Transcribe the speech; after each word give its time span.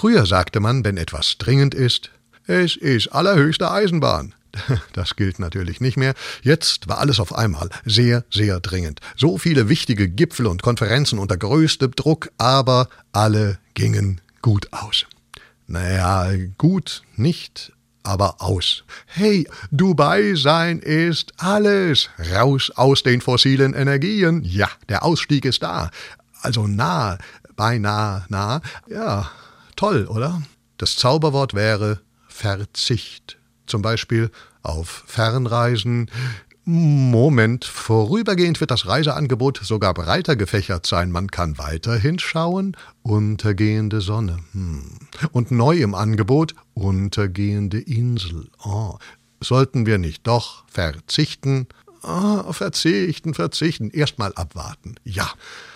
Früher 0.00 0.24
sagte 0.24 0.60
man, 0.60 0.82
wenn 0.82 0.96
etwas 0.96 1.36
dringend 1.36 1.74
ist, 1.74 2.08
es 2.46 2.74
ist 2.74 3.08
allerhöchste 3.08 3.70
Eisenbahn. 3.70 4.34
Das 4.94 5.14
gilt 5.14 5.38
natürlich 5.38 5.82
nicht 5.82 5.98
mehr. 5.98 6.14
Jetzt 6.42 6.88
war 6.88 7.00
alles 7.00 7.20
auf 7.20 7.34
einmal 7.34 7.68
sehr, 7.84 8.24
sehr 8.30 8.60
dringend. 8.60 9.00
So 9.14 9.36
viele 9.36 9.68
wichtige 9.68 10.08
Gipfel 10.08 10.46
und 10.46 10.62
Konferenzen 10.62 11.18
unter 11.18 11.36
größtem 11.36 11.90
Druck, 11.90 12.30
aber 12.38 12.88
alle 13.12 13.58
gingen 13.74 14.22
gut 14.40 14.72
aus. 14.72 15.04
Naja, 15.66 16.32
gut 16.56 17.02
nicht, 17.16 17.70
aber 18.02 18.36
aus. 18.40 18.84
Hey, 19.04 19.46
Dubai 19.70 20.32
sein 20.34 20.78
ist 20.78 21.34
alles. 21.36 22.08
Raus 22.32 22.72
aus 22.74 23.02
den 23.02 23.20
fossilen 23.20 23.74
Energien. 23.74 24.42
Ja, 24.44 24.70
der 24.88 25.04
Ausstieg 25.04 25.44
ist 25.44 25.62
da. 25.62 25.90
Also 26.40 26.66
nah, 26.66 27.18
beinahe 27.54 28.24
nah. 28.30 28.62
Ja, 28.88 29.30
toll, 29.80 30.06
oder? 30.08 30.42
Das 30.76 30.96
Zauberwort 30.96 31.54
wäre 31.54 32.00
Verzicht. 32.28 33.38
Zum 33.66 33.80
Beispiel 33.80 34.30
auf 34.62 35.04
Fernreisen. 35.06 36.10
Moment, 36.66 37.64
vorübergehend 37.64 38.60
wird 38.60 38.70
das 38.70 38.86
Reiseangebot 38.86 39.58
sogar 39.62 39.94
breiter 39.94 40.36
gefächert 40.36 40.84
sein. 40.86 41.10
Man 41.10 41.28
kann 41.28 41.56
weiterhin 41.56 42.18
schauen. 42.18 42.76
Untergehende 43.00 44.02
Sonne. 44.02 44.40
Hm. 44.52 44.98
Und 45.32 45.50
neu 45.50 45.78
im 45.78 45.94
Angebot 45.94 46.54
untergehende 46.74 47.80
Insel. 47.80 48.48
Oh. 48.62 48.98
Sollten 49.42 49.86
wir 49.86 49.96
nicht 49.96 50.26
doch 50.26 50.64
verzichten? 50.68 51.66
Oh, 52.02 52.52
verzichten, 52.52 53.32
verzichten. 53.32 53.88
Erstmal 53.88 54.34
abwarten. 54.34 54.96
Ja. 55.04 55.30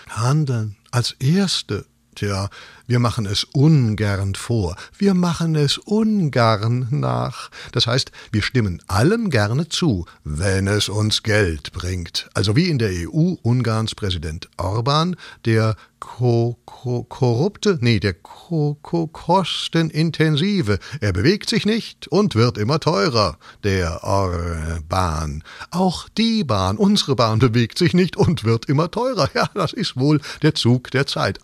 Handeln. 0.09 0.75
Als 0.91 1.13
Erste 1.13 1.87
Tja, 2.15 2.49
wir 2.87 2.99
machen 2.99 3.25
es 3.25 3.43
ungern 3.43 4.35
vor, 4.35 4.77
wir 4.97 5.13
machen 5.13 5.55
es 5.55 5.77
ungern 5.77 6.87
nach. 6.89 7.49
Das 7.73 7.87
heißt, 7.87 8.11
wir 8.31 8.41
stimmen 8.41 8.81
allem 8.87 9.29
gerne 9.29 9.67
zu, 9.67 10.05
wenn 10.23 10.67
es 10.67 10.87
uns 10.87 11.23
Geld 11.23 11.73
bringt. 11.73 12.29
Also 12.33 12.55
wie 12.55 12.69
in 12.69 12.79
der 12.79 12.91
EU 12.91 13.35
Ungarns 13.41 13.95
Präsident 13.95 14.47
Orban, 14.57 15.17
der 15.43 15.75
ko 15.99 16.59
ko 16.65 17.03
korrupte, 17.03 17.79
nee, 17.81 17.99
der 17.99 18.13
ko 18.13 18.77
ko 18.81 19.07
kostenintensive. 19.07 20.77
Er 21.01 21.13
bewegt 21.13 21.49
sich 21.49 21.65
nicht 21.65 22.07
und 22.07 22.35
wird 22.35 22.57
immer 22.57 22.79
teurer, 22.79 23.37
der 23.63 24.03
Orban. 24.03 25.43
Auch 25.71 26.07
die 26.09 26.43
Bahn, 26.43 26.77
unsere 26.77 27.15
Bahn 27.15 27.39
bewegt 27.39 27.79
sich 27.79 27.93
nicht 27.93 28.17
und 28.17 28.43
wird 28.43 28.65
immer 28.65 28.91
teurer. 28.91 29.29
Ja, 29.33 29.49
das 29.53 29.73
ist 29.73 29.97
wohl 29.97 30.21
der 30.43 30.55
Zug 30.55 30.91
der 30.91 31.07
Zeit. 31.07 31.39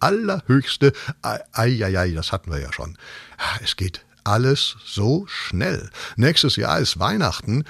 Allerhöchste, 0.61 0.93
eieiei, 1.51 2.11
das 2.11 2.31
hatten 2.31 2.51
wir 2.51 2.59
ja 2.59 2.71
schon. 2.71 2.97
Es 3.63 3.75
geht 3.75 4.05
alles 4.23 4.75
so 4.85 5.25
schnell. 5.27 5.89
Nächstes 6.15 6.55
Jahr 6.55 6.79
ist 6.79 6.99
Weihnachten. 6.99 7.63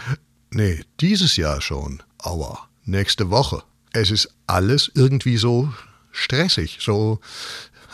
Nee, 0.52 0.84
dieses 1.00 1.38
Jahr 1.38 1.62
schon. 1.62 2.04
Aua. 2.18 2.68
Nächste 2.84 3.30
Woche. 3.30 3.64
Es 3.94 4.12
ist 4.12 4.34
alles 4.48 4.92
irgendwie 4.94 5.38
so 5.38 5.72
stressig, 6.12 6.80
so 6.82 7.20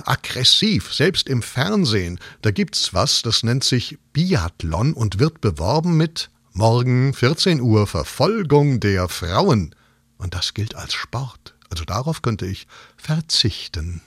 aggressiv, 0.03 0.93
selbst 0.93 1.27
im 1.27 1.41
Fernsehen. 1.41 2.19
Da 2.41 2.51
gibt's 2.51 2.93
was, 2.93 3.21
das 3.21 3.43
nennt 3.43 3.63
sich 3.63 3.97
Biathlon 4.13 4.93
und 4.93 5.19
wird 5.19 5.41
beworben 5.41 5.97
mit 5.97 6.29
Morgen 6.53 7.13
14 7.13 7.61
Uhr 7.61 7.85
Verfolgung 7.85 8.79
der 8.79 9.07
Frauen. 9.09 9.75
Und 10.17 10.33
das 10.33 10.55
gilt 10.55 10.75
als 10.75 10.93
Sport. 10.93 11.55
Also 11.69 11.83
darauf 11.83 12.21
könnte 12.21 12.47
ich 12.47 12.67
verzichten. 12.95 14.01